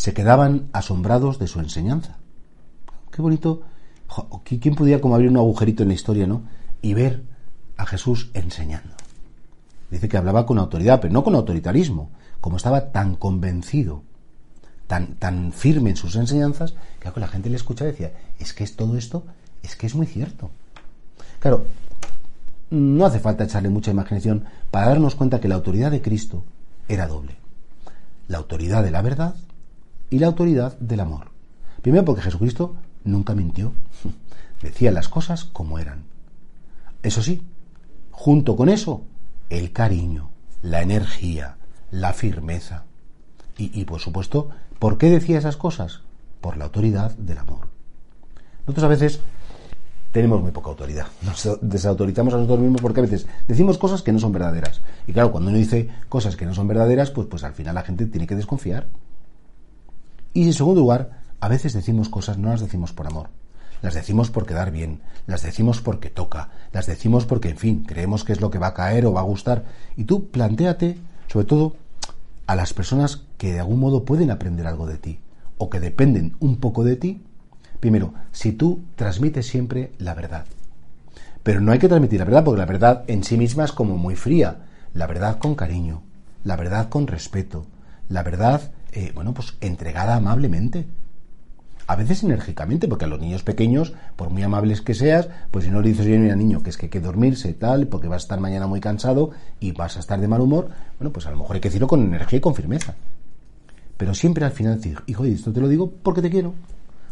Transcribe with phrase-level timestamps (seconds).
[0.00, 2.16] se quedaban asombrados de su enseñanza.
[3.12, 3.60] Qué bonito.
[4.44, 6.44] ¿Quién pudiera como abrir un agujerito en la historia, no?
[6.80, 7.22] Y ver
[7.76, 8.94] a Jesús enseñando.
[9.90, 12.08] Dice que hablaba con autoridad, pero no con autoritarismo.
[12.40, 14.02] Como estaba tan convencido,
[14.86, 18.64] tan, tan firme en sus enseñanzas, que la gente le escuchaba y decía, es que
[18.64, 19.24] es todo esto,
[19.62, 20.48] es que es muy cierto.
[21.40, 21.66] Claro,
[22.70, 26.42] no hace falta echarle mucha imaginación para darnos cuenta que la autoridad de Cristo
[26.88, 27.36] era doble.
[28.28, 29.34] La autoridad de la verdad
[30.10, 31.30] y la autoridad del amor.
[31.82, 33.72] Primero porque Jesucristo nunca mintió,
[34.62, 36.04] decía las cosas como eran.
[37.02, 37.42] Eso sí,
[38.10, 39.02] junto con eso,
[39.48, 40.30] el cariño,
[40.62, 41.56] la energía,
[41.90, 42.84] la firmeza.
[43.56, 46.00] Y, por supuesto, ¿por qué decía esas cosas?
[46.40, 47.68] Por la autoridad del amor.
[48.60, 49.20] Nosotros a veces
[50.12, 51.08] tenemos muy poca autoridad.
[51.22, 54.80] Nos desautorizamos a nosotros mismos porque a veces decimos cosas que no son verdaderas.
[55.06, 57.82] Y claro, cuando uno dice cosas que no son verdaderas, pues, pues al final la
[57.82, 58.86] gente tiene que desconfiar.
[60.32, 63.30] Y en segundo lugar, a veces decimos cosas, no las decimos por amor.
[63.82, 68.24] Las decimos por quedar bien, las decimos porque toca, las decimos porque, en fin, creemos
[68.24, 69.64] que es lo que va a caer o va a gustar.
[69.96, 71.76] Y tú planteate, sobre todo,
[72.46, 75.20] a las personas que de algún modo pueden aprender algo de ti
[75.56, 77.22] o que dependen un poco de ti.
[77.80, 80.44] Primero, si tú transmites siempre la verdad.
[81.42, 83.96] Pero no hay que transmitir la verdad porque la verdad en sí misma es como
[83.96, 84.66] muy fría.
[84.92, 86.02] La verdad con cariño,
[86.44, 87.66] la verdad con respeto,
[88.08, 90.86] la verdad, eh, bueno, pues entregada amablemente
[91.90, 95.72] a veces enérgicamente, porque a los niños pequeños, por muy amables que seas, pues si
[95.72, 98.22] no le dices bien al niño que es que hay que dormirse tal, porque vas
[98.22, 100.68] a estar mañana muy cansado y vas a estar de mal humor,
[101.00, 102.94] bueno, pues a lo mejor hay que decirlo con energía y con firmeza.
[103.96, 106.54] Pero siempre al final decir, hijo, esto te lo digo porque te quiero,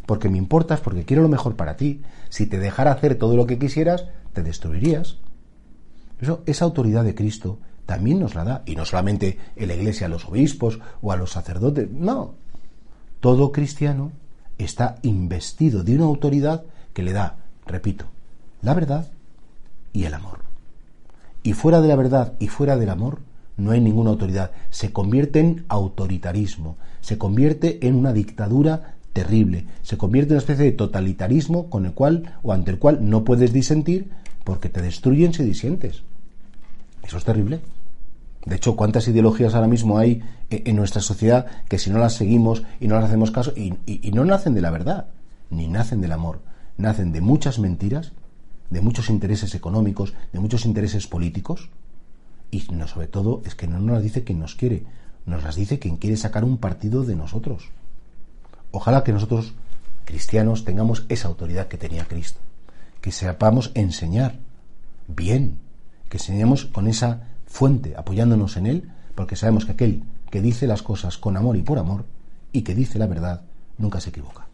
[0.06, 2.02] porque me importas, porque quiero lo mejor para ti.
[2.28, 5.16] Si te dejara hacer todo lo que quisieras, te destruirías.
[6.20, 7.58] Eso, esa autoridad de Cristo
[7.88, 11.16] también nos la da, y no solamente en la iglesia a los obispos o a
[11.16, 12.34] los sacerdotes, no.
[13.20, 14.12] Todo cristiano
[14.58, 17.36] está investido de una autoridad que le da,
[17.66, 18.04] repito,
[18.60, 19.08] la verdad
[19.94, 20.40] y el amor.
[21.42, 23.20] Y fuera de la verdad y fuera del amor
[23.56, 24.50] no hay ninguna autoridad.
[24.68, 30.66] Se convierte en autoritarismo, se convierte en una dictadura terrible, se convierte en una especie
[30.66, 34.10] de totalitarismo con el cual o ante el cual no puedes disentir
[34.44, 36.02] porque te destruyen si disientes.
[37.02, 37.60] Eso es terrible.
[38.48, 42.62] De hecho, ¿cuántas ideologías ahora mismo hay en nuestra sociedad que si no las seguimos
[42.80, 43.74] y no las hacemos caso, y,
[44.14, 45.08] no nacen de la verdad,
[45.50, 46.40] ni nacen del amor,
[46.78, 48.12] nacen de muchas mentiras,
[48.70, 51.68] de muchos intereses económicos, de muchos intereses políticos,
[52.50, 54.84] y no, sobre todo es que no nos las dice quien nos quiere,
[55.26, 57.68] nos las dice quien quiere sacar un partido de nosotros.
[58.70, 59.52] Ojalá que nosotros,
[60.06, 62.40] cristianos, tengamos esa autoridad que tenía Cristo,
[63.02, 64.36] que sepamos enseñar
[65.06, 65.58] bien,
[66.08, 70.82] que enseñemos con esa fuente apoyándonos en Él, porque sabemos que aquel que dice las
[70.82, 72.04] cosas con amor y por amor,
[72.52, 73.42] y que dice la verdad,
[73.78, 74.47] nunca se equivoca.